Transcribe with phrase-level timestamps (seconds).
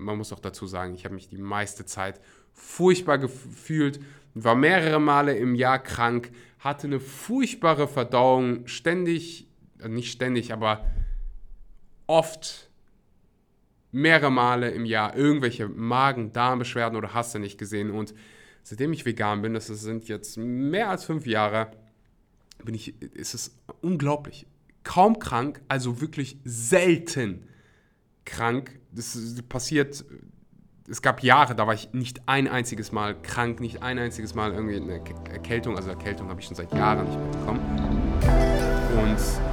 [0.00, 2.20] man muss auch dazu sagen, ich habe mich die meiste Zeit
[2.52, 4.00] furchtbar gefühlt,
[4.34, 9.48] war mehrere Male im Jahr krank, hatte eine furchtbare Verdauung, ständig,
[9.80, 10.84] äh, nicht ständig, aber
[12.06, 12.70] oft
[13.92, 17.90] mehrere Male im Jahr irgendwelche Magen-Darm-Beschwerden oder hast du nicht gesehen.
[17.90, 18.14] Und
[18.62, 21.72] seitdem ich vegan bin, das sind jetzt mehr als fünf Jahre,
[22.62, 24.46] bin ich, ist es unglaublich.
[24.84, 27.48] Kaum krank, also wirklich selten
[28.24, 28.78] krank.
[28.92, 29.16] Das
[29.48, 30.04] passiert,
[30.88, 34.52] es gab Jahre, da war ich nicht ein einziges Mal krank, nicht ein einziges Mal
[34.52, 35.76] irgendwie eine Erkältung.
[35.76, 37.60] Also Erkältung habe ich schon seit Jahren nicht mehr bekommen.
[39.02, 39.49] Und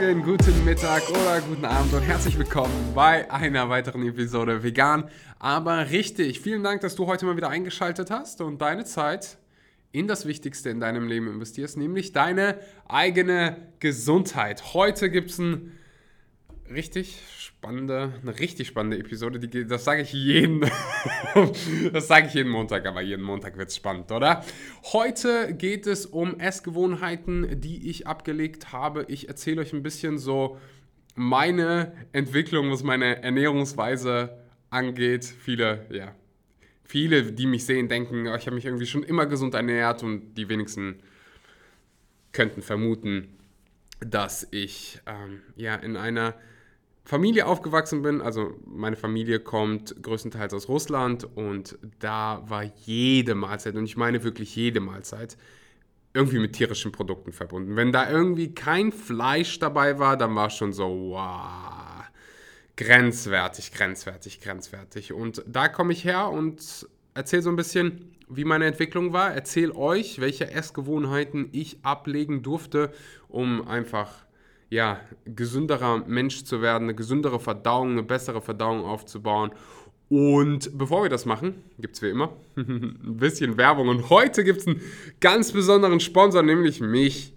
[0.00, 5.90] Morgen, guten Mittag oder guten Abend und herzlich willkommen bei einer weiteren Episode Vegan, aber
[5.90, 6.40] richtig.
[6.40, 9.38] Vielen Dank, dass du heute mal wieder eingeschaltet hast und deine Zeit
[9.90, 14.72] in das Wichtigste in deinem Leben investierst, nämlich deine eigene Gesundheit.
[14.72, 15.76] Heute gibt es ein
[16.70, 19.38] richtig spannende, eine richtig spannende Episode.
[19.38, 20.60] Die, das sage ich jeden,
[21.92, 24.44] das sage ich jeden Montag, aber jeden Montag wird es spannend, oder?
[24.92, 29.04] Heute geht es um Essgewohnheiten, die ich abgelegt habe.
[29.08, 30.58] Ich erzähle euch ein bisschen so
[31.14, 34.38] meine Entwicklung, was meine Ernährungsweise
[34.70, 35.24] angeht.
[35.24, 36.14] Viele, ja,
[36.84, 40.34] viele, die mich sehen, denken, oh, ich habe mich irgendwie schon immer gesund ernährt und
[40.34, 41.00] die wenigsten
[42.32, 43.28] könnten vermuten,
[44.00, 46.34] dass ich ähm, ja in einer
[47.08, 53.76] Familie aufgewachsen bin, also meine Familie kommt größtenteils aus Russland und da war jede Mahlzeit,
[53.76, 55.38] und ich meine wirklich jede Mahlzeit,
[56.12, 57.76] irgendwie mit tierischen Produkten verbunden.
[57.76, 62.04] Wenn da irgendwie kein Fleisch dabei war, dann war es schon so, wow,
[62.76, 65.14] grenzwertig, grenzwertig, grenzwertig.
[65.14, 69.74] Und da komme ich her und erzähle so ein bisschen, wie meine Entwicklung war, erzähle
[69.74, 72.92] euch, welche Essgewohnheiten ich ablegen durfte,
[73.28, 74.27] um einfach
[74.70, 79.50] ja, gesünderer Mensch zu werden, eine gesündere Verdauung, eine bessere Verdauung aufzubauen.
[80.08, 83.88] Und bevor wir das machen, gibt es wie immer ein bisschen Werbung.
[83.88, 84.80] Und heute gibt es einen
[85.20, 87.34] ganz besonderen Sponsor, nämlich mich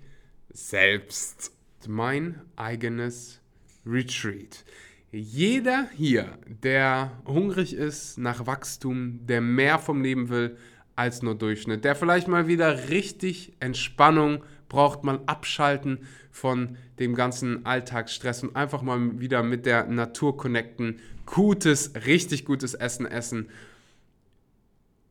[0.50, 1.53] selbst.
[1.88, 3.41] Mein eigenes
[3.85, 4.63] Retreat.
[5.11, 10.57] Jeder hier, der hungrig ist nach Wachstum, der mehr vom Leben will
[10.95, 17.65] als nur Durchschnitt, der vielleicht mal wieder richtig Entspannung braucht, mal abschalten von dem ganzen
[17.65, 23.49] Alltagsstress und einfach mal wieder mit der Natur connecten, gutes, richtig gutes Essen essen,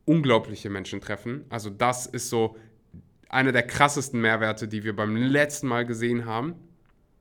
[0.06, 1.44] unglaubliche Menschen treffen.
[1.50, 2.56] Also das ist so
[3.28, 6.54] einer der krassesten Mehrwerte, die wir beim letzten Mal gesehen haben,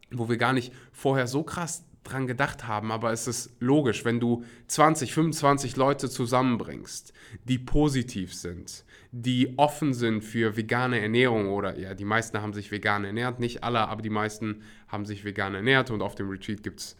[0.09, 4.19] wo wir gar nicht vorher so krass dran gedacht haben, aber es ist logisch, wenn
[4.19, 7.13] du 20, 25 Leute zusammenbringst,
[7.45, 12.71] die positiv sind, die offen sind für vegane Ernährung oder ja, die meisten haben sich
[12.71, 16.63] vegan ernährt, nicht alle, aber die meisten haben sich vegan ernährt und auf dem Retreat
[16.63, 16.97] gibt es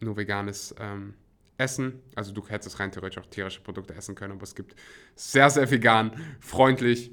[0.00, 1.14] nur veganes ähm,
[1.56, 2.00] Essen.
[2.14, 4.74] Also du hättest rein theoretisch auch tierische Produkte essen können, aber es gibt
[5.14, 7.12] sehr, sehr vegan, freundlich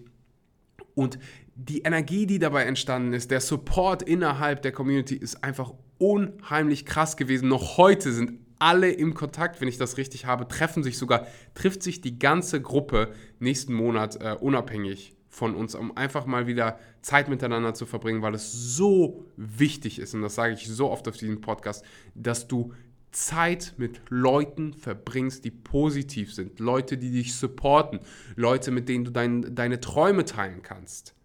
[0.96, 1.20] und
[1.56, 7.16] die Energie, die dabei entstanden ist, der Support innerhalb der Community ist einfach unheimlich krass
[7.16, 7.48] gewesen.
[7.48, 11.82] Noch heute sind alle im Kontakt, wenn ich das richtig habe, treffen sich sogar, trifft
[11.82, 17.30] sich die ganze Gruppe nächsten Monat äh, unabhängig von uns, um einfach mal wieder Zeit
[17.30, 21.18] miteinander zu verbringen, weil es so wichtig ist, und das sage ich so oft auf
[21.18, 22.74] diesem Podcast, dass du
[23.12, 28.00] Zeit mit Leuten verbringst, die positiv sind, Leute, die dich supporten,
[28.36, 31.16] Leute, mit denen du dein, deine Träume teilen kannst.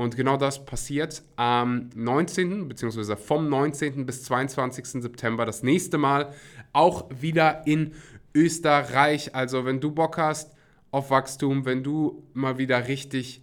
[0.00, 2.68] Und genau das passiert am 19.
[2.68, 3.16] bzw.
[3.16, 4.06] vom 19.
[4.06, 5.02] bis 22.
[5.02, 6.32] September das nächste Mal
[6.72, 7.94] auch wieder in
[8.32, 9.34] Österreich.
[9.34, 10.54] Also wenn du Bock hast
[10.92, 13.42] auf Wachstum, wenn du mal wieder richtig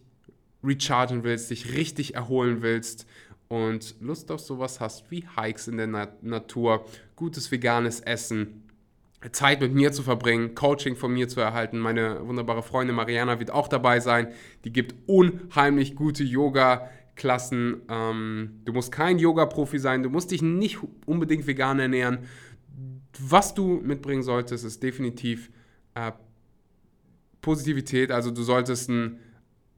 [0.64, 3.06] rechargen willst, dich richtig erholen willst
[3.50, 6.86] und Lust auf sowas hast wie Hikes in der Na Natur,
[7.18, 8.64] gutes veganes Essen,
[9.32, 11.80] Zeit mit mir zu verbringen, Coaching von mir zu erhalten.
[11.80, 14.28] Meine wunderbare Freundin Mariana wird auch dabei sein.
[14.64, 17.82] Die gibt unheimlich gute Yoga-Klassen.
[17.90, 22.20] Ähm, du musst kein Yoga-Profi sein, du musst dich nicht unbedingt vegan ernähren.
[23.20, 25.50] Was du mitbringen solltest, ist definitiv
[25.96, 26.12] äh,
[27.42, 28.12] Positivität.
[28.12, 29.20] Also du solltest ein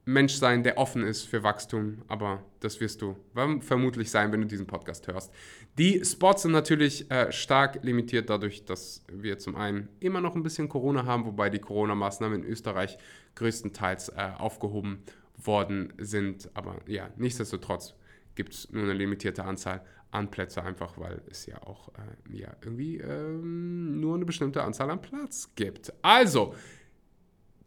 [0.08, 3.14] Mensch sein, der offen ist für Wachstum, aber das wirst du
[3.60, 5.30] vermutlich sein, wenn du diesen Podcast hörst.
[5.76, 10.42] Die Spots sind natürlich äh, stark limitiert dadurch, dass wir zum einen immer noch ein
[10.42, 12.96] bisschen Corona haben, wobei die Corona-Maßnahmen in Österreich
[13.34, 15.02] größtenteils äh, aufgehoben
[15.36, 16.48] worden sind.
[16.54, 17.94] Aber ja, nichtsdestotrotz
[18.34, 22.56] gibt es nur eine limitierte Anzahl an Plätze, einfach weil es ja auch äh, ja,
[22.62, 25.92] irgendwie ähm, nur eine bestimmte Anzahl an Platz gibt.
[26.00, 26.54] Also,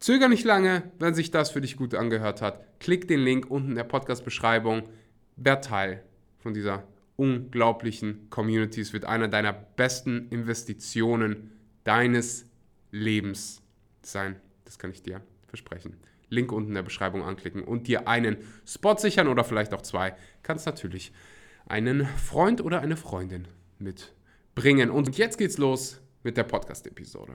[0.02, 2.80] Zöger nicht lange, wenn sich das für dich gut angehört hat.
[2.80, 4.88] Klick den Link unten in der Podcast-Beschreibung.
[5.36, 6.02] Werd Teil
[6.40, 6.82] von dieser
[7.14, 8.80] unglaublichen Community.
[8.80, 11.52] Es wird einer deiner besten Investitionen
[11.84, 12.46] deines
[12.90, 13.62] Lebens
[14.02, 14.40] sein.
[14.64, 15.96] Das kann ich dir versprechen.
[16.30, 20.16] Link unten in der Beschreibung anklicken und dir einen Spot sichern oder vielleicht auch zwei.
[20.42, 21.12] Kannst natürlich
[21.66, 23.46] einen Freund oder eine Freundin
[23.78, 24.90] mitbringen.
[24.90, 27.34] Und jetzt geht's los mit der Podcast-Episode.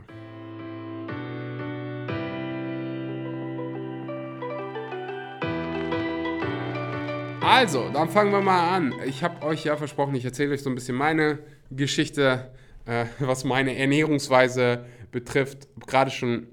[7.48, 8.94] Also, dann fangen wir mal an.
[9.06, 11.40] Ich habe euch ja versprochen, ich erzähle euch so ein bisschen meine
[11.72, 12.52] Geschichte,
[12.86, 15.70] äh, was meine Ernährungsweise betrifft.
[15.88, 16.48] Gerade schon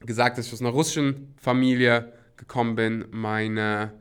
[0.00, 3.04] gesagt, dass ich aus einer russischen Familie gekommen bin.
[3.10, 3.92] Meine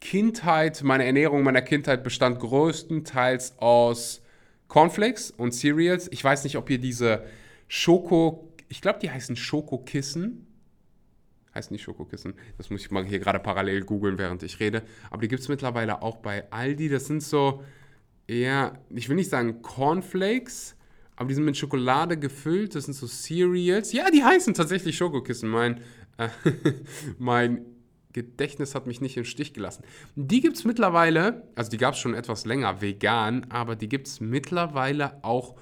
[0.00, 4.22] Kindheit, meine Ernährung meiner Kindheit bestand größtenteils aus
[4.68, 6.08] Cornflakes und Cereals.
[6.10, 7.24] Ich weiß nicht, ob ihr diese
[7.68, 10.45] Schoko, ich glaube, die heißen Schokokissen.
[11.56, 12.34] Heißen nicht Schokokissen.
[12.58, 14.82] Das muss ich mal hier gerade parallel googeln, während ich rede.
[15.10, 16.88] Aber die gibt es mittlerweile auch bei Aldi.
[16.88, 17.62] Das sind so
[18.26, 20.76] eher, ich will nicht sagen Cornflakes,
[21.16, 22.74] aber die sind mit Schokolade gefüllt.
[22.74, 23.92] Das sind so Cereals.
[23.92, 25.48] Ja, die heißen tatsächlich Schokokissen.
[25.48, 25.80] Mein,
[26.18, 26.28] äh,
[27.18, 27.64] mein
[28.12, 29.84] Gedächtnis hat mich nicht im Stich gelassen.
[30.14, 34.06] Die gibt es mittlerweile, also die gab es schon etwas länger vegan, aber die gibt
[34.06, 35.56] es mittlerweile auch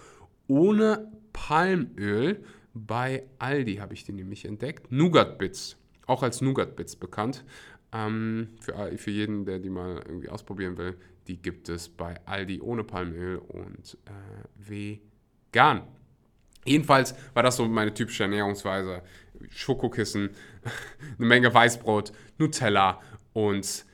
[0.46, 2.44] ohne Palmöl.
[2.72, 4.90] Bei Aldi habe ich die nämlich entdeckt.
[4.90, 7.44] Nougat Bits, auch als Nougat Bits bekannt.
[7.92, 10.96] Ähm, für, für jeden, der die mal irgendwie ausprobieren will,
[11.28, 15.14] die gibt es bei Aldi ohne Palmöl und äh, vegan
[15.54, 15.82] vegan.
[16.64, 19.02] Jedenfalls war das so meine typische Ernährungsweise.
[19.50, 20.30] Schokokissen,
[21.18, 23.00] eine Menge Weißbrot, Nutella
[23.32, 23.84] und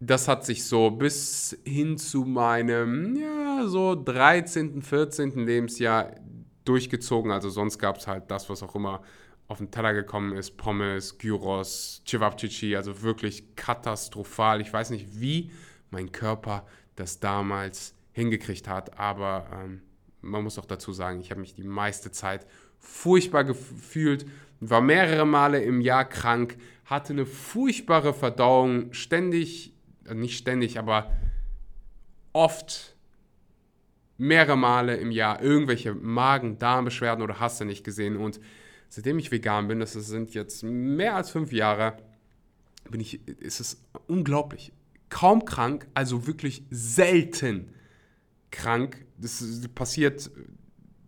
[0.00, 5.44] das hat sich so bis hin zu meinem, ja, so 13., 14.
[5.44, 6.14] Lebensjahr
[6.64, 7.32] durchgezogen.
[7.32, 9.02] Also sonst gab es halt das, was auch immer
[9.48, 10.56] auf den Teller gekommen ist.
[10.56, 14.60] Pommes, Gyros, Cevapcici, also wirklich katastrophal.
[14.60, 15.50] Ich weiß nicht, wie
[15.90, 16.66] mein Körper
[16.96, 19.80] das damals hingekriegt hat, aber ähm,
[20.20, 22.46] man muss auch dazu sagen, ich habe mich die meiste Zeit
[22.78, 24.26] furchtbar gefühlt,
[24.60, 29.72] war mehrere Male im Jahr krank, hatte eine furchtbare Verdauung, ständig,
[30.04, 31.10] äh, nicht ständig, aber
[32.32, 32.96] oft
[34.18, 38.16] mehrere Male im Jahr irgendwelche Magen-Darm-Beschwerden oder hast du nicht gesehen.
[38.16, 38.40] Und
[38.88, 41.96] seitdem ich vegan bin, das sind jetzt mehr als fünf Jahre,
[42.90, 44.72] bin ich, ist es unglaublich.
[45.10, 47.74] Kaum krank, also wirklich selten
[48.50, 49.04] krank.
[49.16, 49.42] Das
[49.74, 50.30] passiert,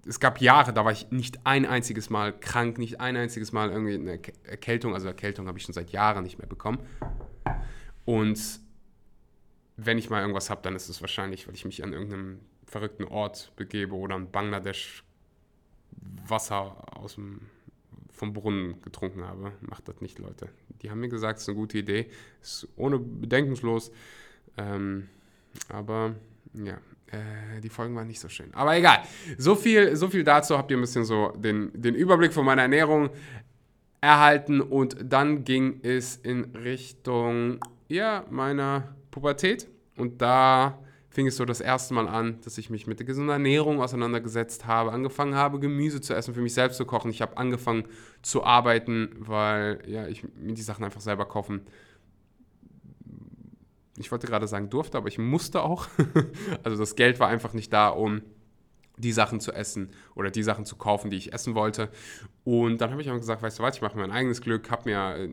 [0.06, 3.71] es gab Jahre, da war ich nicht ein einziges Mal krank, nicht ein einziges Mal
[3.71, 4.94] irgendwie eine Erkältung.
[4.94, 6.79] Also Erkältung habe ich schon seit Jahren nicht mehr bekommen.
[8.05, 8.61] Und
[9.77, 13.05] wenn ich mal irgendwas habe, dann ist es wahrscheinlich, weil ich mich an irgendeinem verrückten
[13.05, 15.05] Ort begebe oder in Bangladesch
[16.27, 17.41] Wasser aus dem,
[18.20, 19.52] vom Brunnen getrunken habe.
[19.62, 20.50] Macht das nicht, Leute.
[20.82, 22.06] Die haben mir gesagt, es ist eine gute Idee.
[22.43, 23.90] Ist ohne bedenkenslos.
[24.58, 25.08] Ähm,
[25.70, 26.14] aber
[26.52, 26.75] ja,
[27.06, 28.52] äh, die Folgen waren nicht so schön.
[28.52, 28.99] Aber egal.
[29.38, 30.58] So viel, so viel dazu.
[30.58, 33.08] Habt ihr ein bisschen so den, den Überblick von meiner Ernährung
[34.02, 34.61] erhalten.
[34.61, 37.58] Und dann ging es in Richtung,
[37.88, 39.67] ja, meiner Pubertät.
[39.96, 40.78] Und da
[41.11, 44.67] fing es so das erste Mal an, dass ich mich mit der gesunden Ernährung auseinandergesetzt
[44.67, 47.11] habe, angefangen habe, Gemüse zu essen, für mich selbst zu kochen.
[47.11, 47.85] Ich habe angefangen
[48.23, 51.63] zu arbeiten, weil ja, ich mir die Sachen einfach selber kaufen
[54.01, 55.87] ich wollte gerade sagen durfte, aber ich musste auch.
[56.63, 58.23] also das Geld war einfach nicht da, um
[58.96, 61.91] die Sachen zu essen oder die Sachen zu kaufen, die ich essen wollte.
[62.44, 64.89] Und dann habe ich einfach gesagt, weißt du was, ich mache mein eigenes Glück, habe
[64.89, 65.29] mir äh,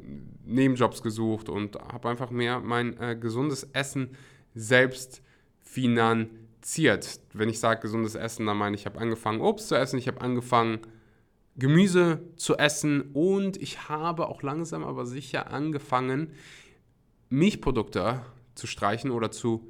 [0.46, 4.16] Nebenjobs gesucht und habe einfach mehr mein äh, gesundes Essen
[4.54, 5.22] selbst
[5.68, 7.20] finanziert.
[7.34, 10.08] Wenn ich sage gesundes Essen, dann meine ich, ich habe angefangen Obst zu essen, ich
[10.08, 10.80] habe angefangen
[11.56, 16.34] Gemüse zu essen und ich habe auch langsam aber sicher angefangen
[17.30, 18.22] Milchprodukte
[18.56, 19.68] zu streichen oder zu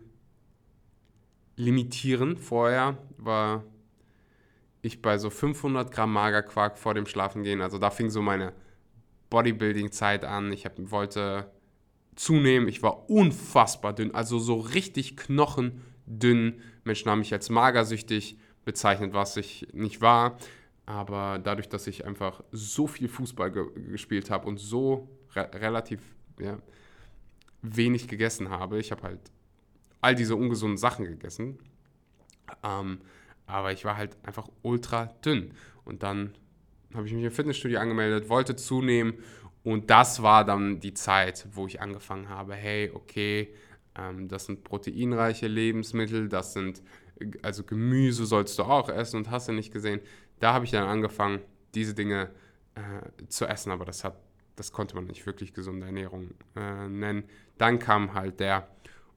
[1.55, 2.37] limitieren.
[2.37, 3.63] Vorher war
[4.81, 7.61] ich bei so 500 Gramm Magerquark vor dem Schlafengehen.
[7.61, 8.53] Also da fing so meine
[9.29, 10.51] Bodybuilding-Zeit an.
[10.51, 11.49] Ich hab, wollte
[12.17, 12.67] zunehmen.
[12.67, 16.61] Ich war unfassbar dünn, also so richtig knochendünn.
[16.83, 20.37] Menschen haben mich als magersüchtig bezeichnet, was ich nicht war.
[20.85, 26.01] Aber dadurch, dass ich einfach so viel Fußball ge gespielt habe und so re relativ
[26.39, 26.57] ja,
[27.61, 28.79] wenig gegessen habe.
[28.79, 29.19] Ich habe halt
[30.01, 31.59] all diese ungesunden Sachen gegessen.
[32.63, 32.99] Ähm,
[33.45, 35.53] aber ich war halt einfach ultra dünn.
[35.85, 36.33] Und dann
[36.93, 39.15] habe ich mich im Fitnessstudio angemeldet, wollte zunehmen.
[39.67, 43.53] Und das war dann die Zeit, wo ich angefangen habe, hey, okay,
[43.97, 46.81] ähm, das sind proteinreiche Lebensmittel, das sind,
[47.41, 49.99] also Gemüse sollst du auch essen und hast du nicht gesehen.
[50.39, 51.41] Da habe ich dann angefangen,
[51.75, 52.29] diese Dinge
[52.75, 53.71] äh, zu essen.
[53.71, 54.17] Aber das hat
[54.55, 57.25] das konnte man nicht wirklich gesunde Ernährung äh, nennen.
[57.57, 58.69] Dann kam halt der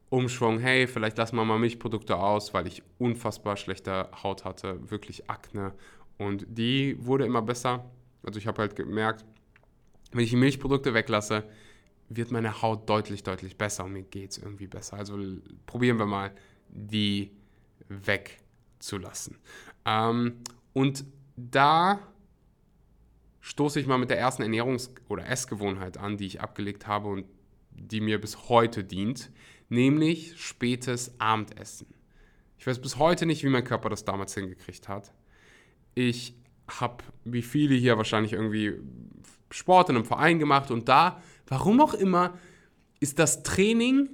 [0.08, 5.30] Umschwung, hey, vielleicht lassen wir mal Milchprodukte aus, weil ich unfassbar schlechte Haut hatte, wirklich
[5.30, 5.74] Akne.
[6.18, 7.88] Und die wurde immer besser.
[8.22, 9.24] Also ich habe halt gemerkt,
[10.12, 11.44] wenn ich die Milchprodukte weglasse,
[12.08, 14.96] wird meine Haut deutlich, deutlich besser und mir geht es irgendwie besser.
[14.96, 15.16] Also
[15.66, 16.32] probieren wir mal,
[16.68, 17.30] die
[17.88, 19.38] wegzulassen.
[19.84, 20.38] Ähm,
[20.72, 21.04] und
[21.36, 22.00] da
[23.40, 27.26] stoße ich mal mit der ersten Ernährungs- oder Essgewohnheit an, die ich abgelegt habe und
[27.72, 29.30] die mir bis heute dient,
[29.68, 31.86] nämlich spätes Abendessen.
[32.58, 35.12] Ich weiß bis heute nicht, wie mein Körper das damals hingekriegt hat.
[35.94, 36.34] Ich
[36.68, 38.74] habe, wie viele hier wahrscheinlich irgendwie
[39.50, 42.34] Sport in einem Verein gemacht und da, warum auch immer,
[43.00, 44.08] ist das Training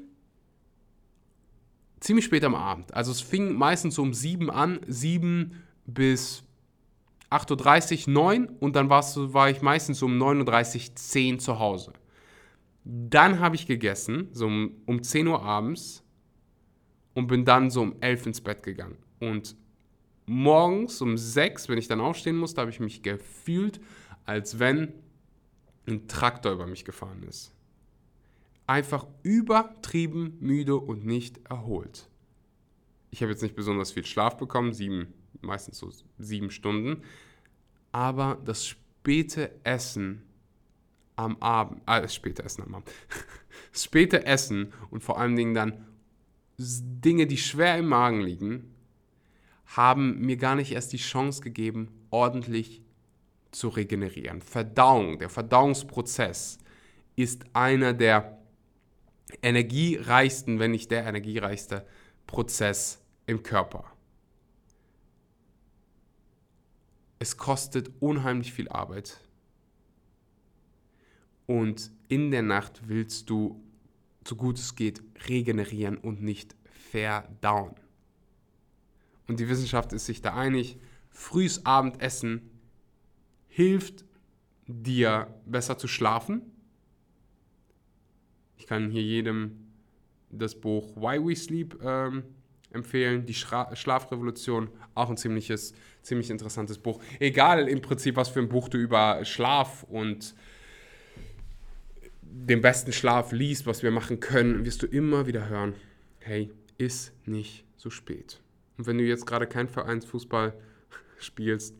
[2.01, 2.95] ziemlich spät am Abend.
[2.95, 6.45] Also es fing meistens um sieben an, sieben bis
[7.31, 11.93] 8.30 Uhr, 9 und dann war ich meistens um 9.30 Uhr, 10 zu Hause.
[12.85, 16.05] Dann habe ich gegessen, so um, um 10 Uhr abends
[17.15, 18.97] und bin dann so um 11 ins Bett gegangen.
[19.19, 19.57] Und
[20.27, 23.81] morgens um 6, wenn ich dann aufstehen musste, habe ich mich gefühlt,
[24.25, 24.93] als wenn
[25.87, 27.53] ein Traktor über mich gefahren ist.
[28.67, 32.09] Einfach übertrieben müde und nicht erholt.
[33.11, 37.03] Ich habe jetzt nicht besonders viel Schlaf bekommen, sieben meistens so sieben Stunden.
[37.93, 40.23] Aber das späte Essen
[41.15, 42.91] am Abend, ah, das späte Essen am Abend,
[43.73, 45.87] das späte Essen und vor allen Dingen dann
[46.59, 48.75] Dinge, die schwer im Magen liegen,
[49.67, 52.83] haben mir gar nicht erst die Chance gegeben, ordentlich
[53.57, 54.43] zu regenerieren.
[54.43, 56.59] Verdauung, der Verdauungsprozess
[57.17, 58.39] ist einer der
[59.43, 61.87] energiereichsten, wenn nicht der energiereichste
[62.27, 63.97] Prozess im Körper.
[67.19, 69.21] es kostet unheimlich viel Arbeit.
[71.47, 73.63] Und in der Nacht willst du,
[74.27, 76.57] so gut es geht, regenerieren und nicht
[76.91, 77.75] verdauen.
[79.29, 82.51] Und die Wissenschaft ist sich da einig, frühes Abendessen
[83.57, 84.05] hilft
[84.67, 86.43] dir besser zu schlafen.
[88.59, 89.73] Ich kann hier jedem
[90.29, 92.25] das Buch Why We Sleep ähm,
[92.71, 93.25] empfehlen.
[93.25, 95.73] Die Schra Schlafrevolution, auch ein ziemliches,
[96.03, 97.01] ziemlich interessantes Buch.
[97.19, 100.35] Egal im Prinzip, was für ein Buch du über Schlaf und
[102.21, 105.73] den besten Schlaf liest, was wir machen können, wirst du immer wieder hören,
[106.19, 108.39] hey, ist nicht so spät.
[108.77, 110.53] Und wenn du jetzt gerade kein Vereinsfußball
[111.19, 111.75] spielst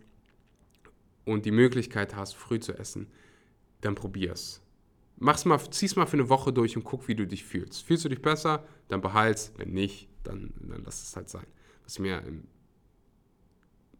[1.27, 3.09] und die Möglichkeit hast, früh zu essen,
[3.83, 4.63] dann probier's.
[5.19, 7.83] Mach's mal, zieh's mal für eine Woche durch und guck, wie du dich fühlst.
[7.83, 9.53] Fühlst du dich besser, dann behalt's.
[9.57, 11.47] Wenn nicht, dann, dann lass es halt sein.
[11.85, 12.45] Was ich mir ähm,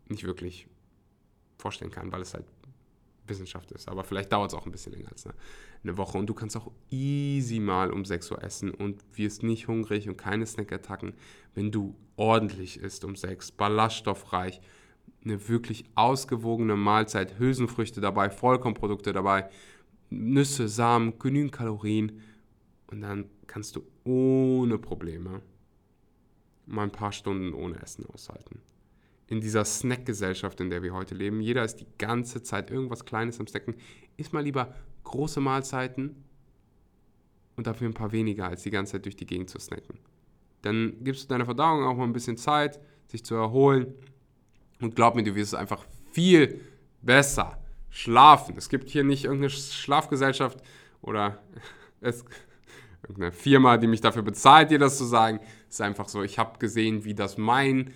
[0.09, 0.69] nicht wirklich
[1.59, 2.45] vorstellen kann, weil es halt
[3.27, 3.89] Wissenschaft ist.
[3.89, 5.35] Aber vielleicht dauert es auch ein bisschen länger als eine,
[5.83, 6.19] eine, Woche.
[6.19, 10.17] Und du kannst auch easy mal um 6 Uhr essen und wirst nicht hungrig und
[10.17, 11.15] keine Snackattacken,
[11.55, 14.61] wenn du ordentlich isst um 6, ballaststoffreich,
[15.25, 19.49] eine wirklich ausgewogene Mahlzeit, Hülsenfrüchte dabei, Vollkornprodukte dabei,
[20.11, 22.21] Nüsse, Samen, genügend Kalorien.
[22.87, 25.43] Und dann kannst du ohne Probleme
[26.67, 28.61] mal ein paar Stunden ohne Essen aushalten.
[29.29, 33.41] In dieser Snackgesellschaft, in der wir heute leben, jeder ist die ganze Zeit irgendwas Kleines
[33.41, 33.75] am Snacken.
[34.17, 36.25] Isst mal lieber große Mahlzeiten
[37.57, 39.99] und dafür ein paar weniger, als die ganze Zeit durch die Gegend zu snacken.
[40.63, 43.95] Dann gibst du deiner Verdauung auch mal ein bisschen Zeit, sich zu erholen.
[44.81, 46.61] Und glaub mir, du wirst einfach viel
[47.03, 47.59] besser
[47.91, 48.57] schlafen.
[48.59, 50.59] Es gibt hier nicht irgendeine Schlafgesellschaft
[51.01, 51.43] oder
[52.01, 52.25] es,
[53.03, 55.41] irgendeine Firma, die mich dafür bezahlt, dir das zu sagen.
[55.69, 57.93] Es ist einfach so, ich habe gesehen, wie das mein,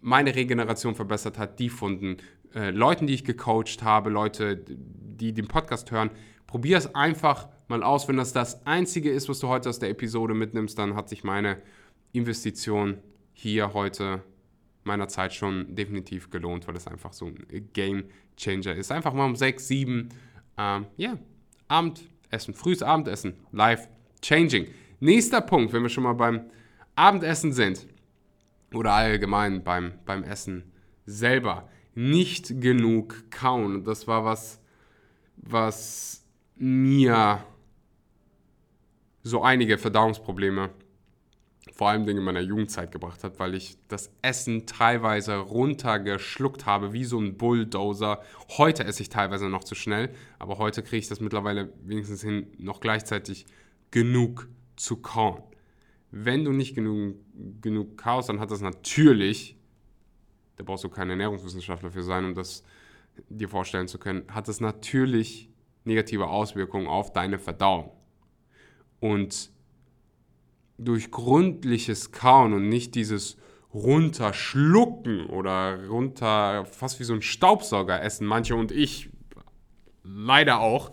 [0.00, 2.18] meine Regeneration verbessert hat, die von
[2.54, 6.10] äh, Leuten, die ich gecoacht habe, Leute, die den Podcast hören.
[6.46, 8.08] Probier es einfach mal aus.
[8.08, 11.24] Wenn das das Einzige ist, was du heute aus der Episode mitnimmst, dann hat sich
[11.24, 11.62] meine
[12.12, 12.98] Investition
[13.32, 14.22] hier heute
[14.84, 18.04] meiner Zeit schon definitiv gelohnt, weil es einfach so ein Game
[18.36, 18.90] Changer ist.
[18.90, 20.08] Einfach mal um 6, 7,
[20.56, 21.18] ähm, ja,
[21.68, 23.88] Abendessen, frühes Abendessen, live
[24.22, 24.66] changing.
[25.00, 26.50] Nächster Punkt, wenn wir schon mal beim
[26.96, 27.86] Abendessen sind
[28.74, 30.64] oder allgemein beim, beim Essen
[31.06, 33.84] selber, nicht genug kauen.
[33.84, 34.60] Das war was,
[35.36, 36.24] was
[36.56, 37.44] mir
[39.22, 40.70] so einige Verdauungsprobleme
[41.80, 47.04] vor allem in meiner Jugendzeit gebracht hat, weil ich das Essen teilweise runtergeschluckt habe, wie
[47.04, 48.20] so ein Bulldozer.
[48.58, 52.48] Heute esse ich teilweise noch zu schnell, aber heute kriege ich das mittlerweile wenigstens hin,
[52.58, 53.46] noch gleichzeitig
[53.90, 54.46] genug
[54.76, 55.42] zu kauen.
[56.10, 57.16] Wenn du nicht genug,
[57.62, 59.56] genug kaust, dann hat das natürlich,
[60.56, 62.62] da brauchst du kein Ernährungswissenschaftler für sein, um das
[63.30, 65.48] dir vorstellen zu können, hat das natürlich
[65.84, 67.90] negative Auswirkungen auf deine Verdauung.
[69.00, 69.50] Und
[70.84, 73.36] durch gründliches Kauen und nicht dieses
[73.72, 79.10] runterschlucken oder runter, fast wie so ein Staubsauger essen, manche und ich
[80.02, 80.90] leider auch,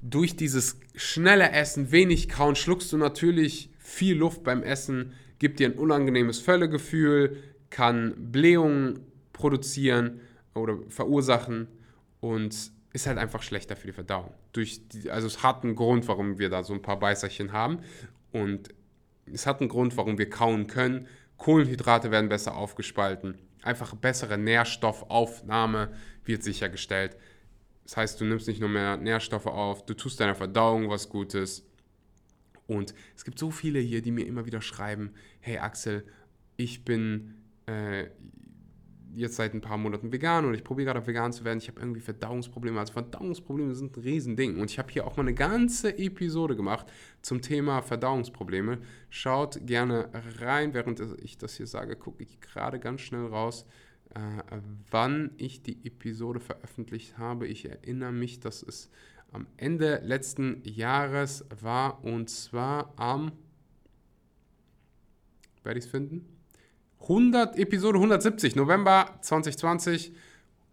[0.00, 5.68] durch dieses schnelle Essen, wenig kauen, schluckst du natürlich viel Luft beim Essen, gibt dir
[5.68, 9.00] ein unangenehmes Völlegefühl, kann Blähungen
[9.32, 10.20] produzieren
[10.54, 11.68] oder verursachen
[12.20, 14.34] und ist halt einfach schlechter für die Verdauung.
[14.52, 17.78] Durch die, also es hat einen Grund, warum wir da so ein paar Beißerchen haben
[18.32, 18.70] und
[19.32, 21.06] es hat einen Grund, warum wir kauen können.
[21.36, 25.92] Kohlenhydrate werden besser aufgespalten, einfach bessere Nährstoffaufnahme
[26.24, 27.16] wird sichergestellt.
[27.84, 31.64] Das heißt, du nimmst nicht nur mehr Nährstoffe auf, du tust deiner Verdauung was Gutes.
[32.66, 36.04] Und es gibt so viele hier, die mir immer wieder schreiben, hey Axel,
[36.56, 37.34] ich bin
[37.66, 38.08] äh,
[39.14, 41.58] jetzt seit ein paar Monaten vegan und ich probiere gerade vegan zu werden.
[41.58, 42.78] Ich habe irgendwie Verdauungsprobleme.
[42.78, 44.60] Also Verdauungsprobleme sind ein Riesending.
[44.60, 46.86] Und ich habe hier auch mal eine ganze Episode gemacht
[47.22, 48.78] zum Thema Verdauungsprobleme.
[49.10, 50.10] Schaut gerne
[50.40, 53.66] rein, während ich das hier sage, gucke ich gerade ganz schnell raus,
[54.14, 54.20] äh,
[54.90, 57.46] wann ich die Episode veröffentlicht habe.
[57.46, 58.90] Ich erinnere mich, dass es
[59.32, 63.32] am Ende letzten Jahres war und zwar am,
[65.62, 66.37] werde ich es finden?
[67.00, 70.12] 100, Episode 170, November 2020,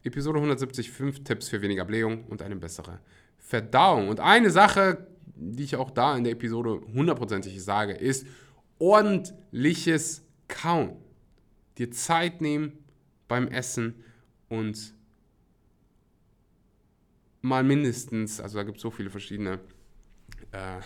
[0.04, 3.00] Episode 170, 5 Tipps für weniger Blähung und eine bessere
[3.38, 4.10] Verdauung.
[4.10, 8.26] Und eine Sache, die ich auch da in der Episode hundertprozentig sage, ist
[8.80, 10.98] ordentliches Kauen.
[11.78, 12.74] Dir Zeit nehmen
[13.28, 14.04] beim Essen
[14.50, 14.94] und
[17.42, 19.60] mal mindestens, also da gibt es so viele verschiedene
[20.52, 20.80] äh,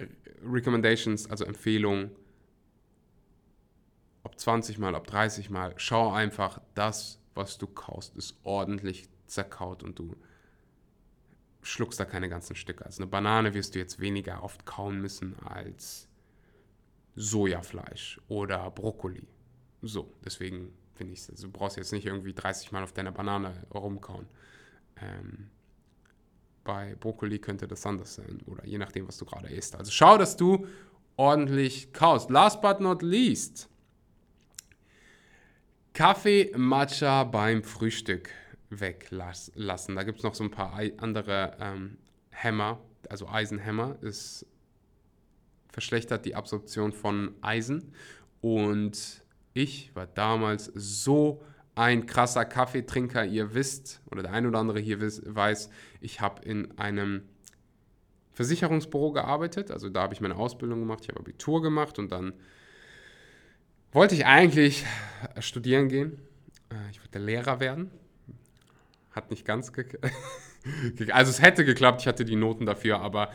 [0.44, 2.10] Recommendations, also Empfehlungen,
[4.48, 9.98] 20 Mal, ob 30 Mal, schau einfach, das, was du kaust, ist ordentlich zerkaut und
[9.98, 10.16] du
[11.60, 12.86] schluckst da keine ganzen Stücke.
[12.86, 16.08] Also eine Banane wirst du jetzt weniger oft kauen müssen als
[17.14, 19.28] Sojafleisch oder Brokkoli.
[19.82, 23.12] So, deswegen finde ich es, also du brauchst jetzt nicht irgendwie 30 Mal auf deiner
[23.12, 24.26] Banane rumkauen.
[24.96, 25.50] Ähm,
[26.64, 29.76] bei Brokkoli könnte das anders sein oder je nachdem, was du gerade isst.
[29.76, 30.66] Also schau, dass du
[31.18, 32.30] ordentlich kaust.
[32.30, 33.68] Last but not least,
[35.98, 38.30] Kaffee, Matcha beim Frühstück
[38.70, 39.96] weglassen.
[39.96, 41.98] Da gibt es noch so ein paar andere ähm,
[42.30, 43.96] Hämmer, also Eisenhämmer.
[44.00, 44.46] Es
[45.72, 47.92] verschlechtert die Absorption von Eisen.
[48.40, 51.42] Und ich war damals so
[51.74, 53.24] ein krasser Kaffeetrinker.
[53.24, 55.68] Ihr wisst, oder der ein oder andere hier weiß,
[56.00, 57.22] ich habe in einem
[58.30, 59.72] Versicherungsbüro gearbeitet.
[59.72, 62.34] Also da habe ich meine Ausbildung gemacht, ich habe Abitur gemacht und dann
[63.92, 64.84] wollte ich eigentlich
[65.40, 66.20] studieren gehen.
[66.70, 67.90] Äh, ich wollte Lehrer werden.
[69.10, 70.14] Hat nicht ganz geklappt.
[71.12, 73.30] also es hätte geklappt, ich hatte die Noten dafür, aber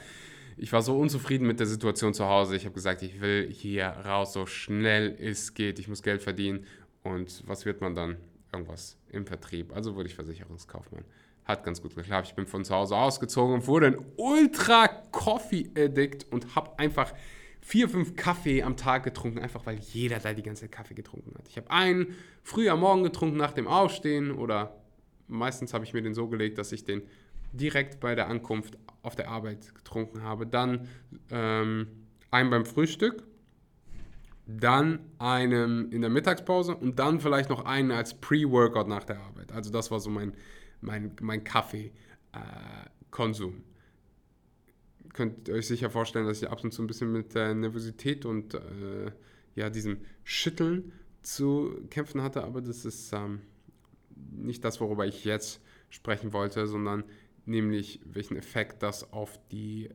[0.57, 2.55] ich war so unzufrieden mit der Situation zu Hause.
[2.55, 5.79] Ich habe gesagt, ich will hier raus, so schnell es geht.
[5.79, 6.65] Ich muss Geld verdienen.
[7.01, 8.17] Und was wird man dann?
[8.51, 9.75] Irgendwas im Vertrieb.
[9.75, 11.03] Also wurde ich Versicherungskaufmann.
[11.43, 12.27] Hat ganz gut geklappt.
[12.27, 17.11] Ich bin von zu Hause ausgezogen und wurde ein ultra Coffee Addict und habe einfach
[17.63, 21.33] vier, fünf Kaffee am Tag getrunken, einfach weil jeder da die ganze Zeit Kaffee getrunken
[21.37, 21.47] hat.
[21.47, 24.75] Ich habe einen früh am Morgen getrunken nach dem Aufstehen oder
[25.27, 27.03] meistens habe ich mir den so gelegt, dass ich den
[27.53, 30.45] direkt bei der Ankunft auf der Arbeit getrunken habe.
[30.45, 30.89] Dann
[31.31, 31.87] ähm,
[32.31, 33.23] einen beim Frühstück,
[34.45, 39.53] dann einen in der Mittagspause und dann vielleicht noch einen als Pre-Workout nach der Arbeit.
[39.53, 40.33] Also das war so mein,
[40.81, 43.63] mein, mein Kaffee-Konsum.
[45.13, 48.25] Könnt ihr euch sicher vorstellen, dass ich ab und zu ein bisschen mit der Nervosität
[48.25, 49.11] und äh,
[49.55, 53.41] ja, diesem Schütteln zu kämpfen hatte, aber das ist ähm,
[54.31, 57.03] nicht das, worüber ich jetzt sprechen wollte, sondern
[57.45, 59.91] nämlich welchen Effekt das auf die äh,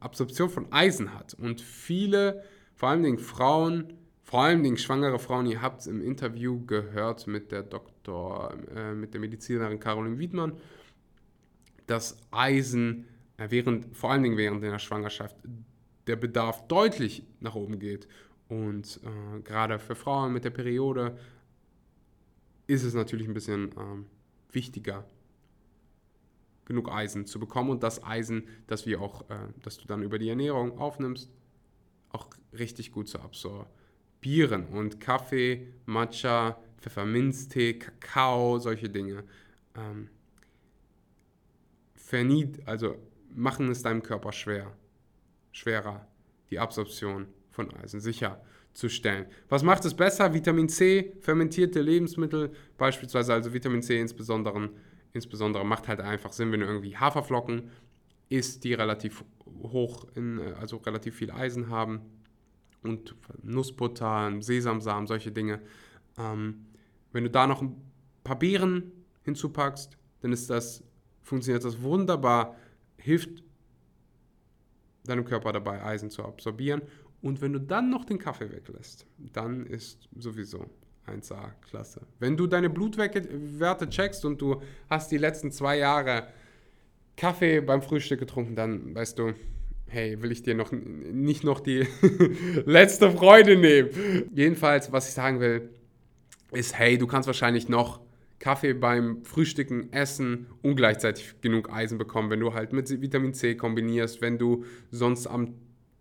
[0.00, 1.34] Absorption von Eisen hat.
[1.34, 6.00] Und viele, vor allen Dingen Frauen, vor allen Dingen schwangere Frauen, ihr habt es im
[6.00, 10.54] Interview gehört mit der Doktor, äh, mit der Medizinerin Caroline Wiedmann,
[11.86, 15.36] dass Eisen während, vor allen Dingen während der Schwangerschaft
[16.06, 18.08] der Bedarf deutlich nach oben geht.
[18.48, 21.18] Und äh, gerade für Frauen mit der Periode
[22.66, 24.06] ist es natürlich ein bisschen ähm,
[24.50, 25.04] wichtiger,
[26.64, 30.18] genug Eisen zu bekommen und das Eisen, das wir auch, äh, das du dann über
[30.18, 31.30] die Ernährung aufnimmst,
[32.10, 34.66] auch richtig gut zu absorbieren.
[34.66, 39.24] Und Kaffee, Matcha, Pfefferminztee, Kakao, solche Dinge
[39.74, 40.08] ähm,
[41.94, 42.96] vernied, also
[43.34, 44.72] machen es deinem Körper schwer,
[45.52, 46.06] schwerer,
[46.50, 48.00] die Absorption von Eisen.
[48.00, 48.40] Sicher,
[48.74, 49.26] zu stellen.
[49.48, 50.34] Was macht es besser?
[50.34, 54.70] Vitamin C, fermentierte Lebensmittel, beispielsweise also Vitamin C insbesondere,
[55.12, 57.70] insbesondere macht halt einfach Sinn, wenn du irgendwie Haferflocken
[58.28, 59.24] isst, die relativ
[59.62, 62.00] hoch, in, also relativ viel Eisen haben
[62.82, 65.60] und Nussbutter, Sesamsamen, solche Dinge.
[66.18, 66.66] Ähm,
[67.12, 67.76] wenn du da noch ein
[68.24, 68.90] paar Beeren
[69.22, 70.82] hinzupackst, dann ist das,
[71.22, 72.56] funktioniert das wunderbar,
[73.04, 73.42] hilft
[75.04, 76.80] deinem Körper dabei, Eisen zu absorbieren
[77.20, 80.66] und wenn du dann noch den Kaffee weglässt, dann ist sowieso
[81.06, 82.00] 1A klasse.
[82.18, 86.28] Wenn du deine Blutwerte checkst und du hast die letzten zwei Jahre
[87.16, 89.34] Kaffee beim Frühstück getrunken, dann weißt du,
[89.86, 91.86] hey, will ich dir noch nicht noch die
[92.64, 93.90] letzte Freude nehmen.
[94.34, 95.68] Jedenfalls, was ich sagen will,
[96.52, 98.00] ist, hey, du kannst wahrscheinlich noch
[98.44, 103.54] Kaffee beim Frühstücken essen und gleichzeitig genug Eisen bekommen, wenn du halt mit Vitamin C
[103.54, 105.54] kombinierst, wenn du sonst am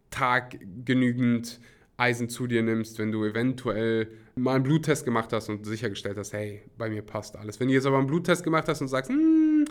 [0.10, 1.62] Tag genügend
[1.96, 6.34] Eisen zu dir nimmst, wenn du eventuell mal einen Bluttest gemacht hast und sichergestellt hast,
[6.34, 7.62] hey, bei mir passt alles.
[7.62, 9.64] Wenn du jetzt aber einen Bluttest gemacht hast und sagst, hm,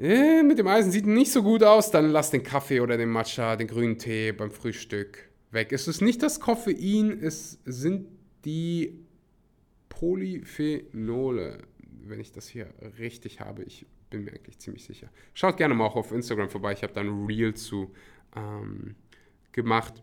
[0.00, 3.10] äh, mit dem Eisen sieht nicht so gut aus, dann lass den Kaffee oder den
[3.10, 5.70] Matcha, den grünen Tee beim Frühstück weg.
[5.70, 8.08] Es ist nicht das Koffein, es sind
[8.44, 8.98] die
[10.02, 11.58] Polyphenole,
[12.08, 13.62] wenn ich das hier richtig habe.
[13.62, 15.08] Ich bin mir eigentlich ziemlich sicher.
[15.32, 16.72] Schaut gerne mal auch auf Instagram vorbei.
[16.72, 17.92] Ich habe da ein Reel zu
[18.34, 18.96] ähm,
[19.52, 20.02] gemacht.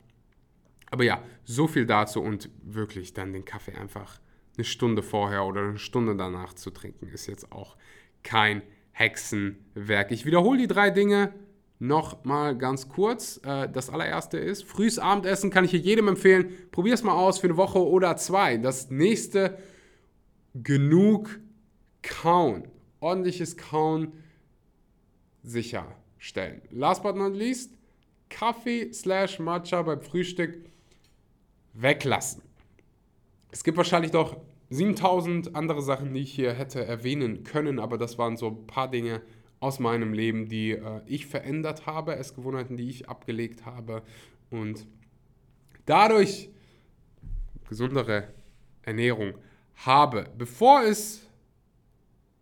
[0.89, 4.21] Aber ja, so viel dazu und wirklich dann den Kaffee einfach
[4.55, 7.75] eine Stunde vorher oder eine Stunde danach zu trinken, ist jetzt auch
[8.23, 8.61] kein
[8.93, 10.11] Hexenwerk.
[10.11, 11.33] Ich wiederhole die drei Dinge
[11.77, 13.41] noch mal ganz kurz.
[13.43, 16.53] Äh, das allererste ist, frühes Abendessen kann ich hier jedem empfehlen.
[16.71, 18.55] Probier es mal aus für eine Woche oder zwei.
[18.55, 19.57] Das nächste,
[20.53, 21.39] genug
[22.01, 22.67] kauen.
[22.99, 24.13] Ordentliches Kauen
[25.43, 26.61] sicherstellen.
[26.69, 27.77] Last but not least,
[28.29, 30.69] Kaffee slash Matcha beim Frühstück
[31.73, 32.41] weglassen.
[33.51, 34.37] Es gibt wahrscheinlich noch
[34.69, 38.91] 7000 andere Sachen, die ich hier hätte erwähnen können, aber das waren so ein paar
[38.91, 39.21] Dinge
[39.59, 44.03] aus meinem Leben, die äh, ich verändert habe, Essgewohnheiten, die ich abgelegt habe
[44.51, 44.85] und
[45.85, 46.49] dadurch
[47.67, 48.29] gesundere
[48.83, 49.33] Ernährung
[49.85, 50.25] habe.
[50.37, 51.27] Bevor es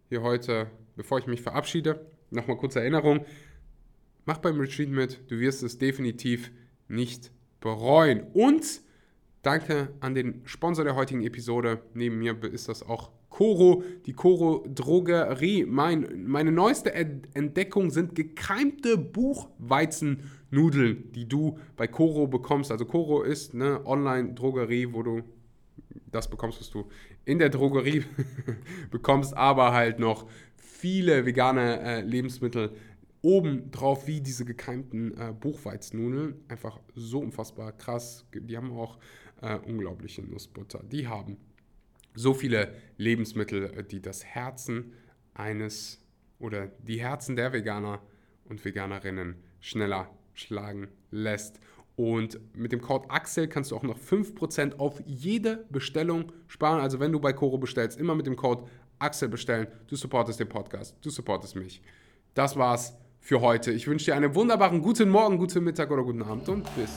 [0.09, 3.25] hier heute, bevor ich mich verabschiede, nochmal kurze Erinnerung.
[4.25, 6.51] Mach beim Retreat mit, du wirst es definitiv
[6.87, 8.27] nicht bereuen.
[8.33, 8.81] Und
[9.41, 11.81] danke an den Sponsor der heutigen Episode.
[11.93, 15.65] Neben mir ist das auch Coro, die Coro Drogerie.
[15.65, 22.71] Mein, meine neueste Entdeckung sind gekeimte Buchweizennudeln, die du bei Coro bekommst.
[22.71, 25.21] Also Coro ist eine Online-Drogerie, wo du
[26.11, 26.89] das bekommst, was du
[27.25, 28.03] in der Drogerie
[28.91, 32.75] bekommst, aber halt noch viele vegane äh, Lebensmittel
[33.21, 36.35] oben drauf wie diese gekeimten äh, Buchweiznudeln.
[36.47, 38.25] Einfach so unfassbar krass.
[38.33, 38.97] Die haben auch
[39.41, 40.83] äh, unglaubliche Nussbutter.
[40.83, 41.37] Die haben
[42.13, 44.93] so viele Lebensmittel, äh, die das Herzen
[45.33, 45.99] eines
[46.39, 48.01] oder die Herzen der Veganer
[48.45, 51.59] und Veganerinnen schneller schlagen lässt.
[51.97, 56.79] Und mit dem Code Axel kannst du auch noch 5% auf jede Bestellung sparen.
[56.79, 58.63] Also wenn du bei Coro bestellst, immer mit dem Code
[58.99, 59.67] Axel bestellen.
[59.87, 61.81] Du supportest den Podcast, du supportest mich.
[62.33, 63.71] Das war's für heute.
[63.71, 66.91] Ich wünsche dir einen wunderbaren guten Morgen, guten Mittag oder guten Abend und bis